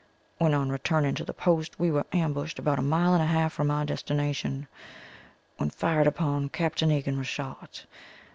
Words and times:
When 0.39 0.55
on 0.55 0.71
returning 0.71 1.13
to 1.13 1.23
the 1.23 1.31
Post 1.31 1.79
we 1.79 1.91
were 1.91 2.07
ambushed 2.11 2.57
about 2.57 2.79
a 2.79 2.81
mile 2.81 3.13
and 3.13 3.21
a 3.21 3.27
half 3.27 3.53
from 3.53 3.69
our 3.69 3.85
destination. 3.85 4.67
When 5.57 5.69
fired 5.69 6.07
upon 6.07 6.49
Capt. 6.49 6.81
Egan 6.81 7.19
was 7.19 7.27
shot. 7.27 7.85